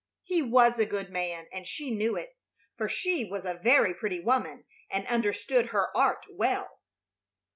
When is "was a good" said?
0.41-1.11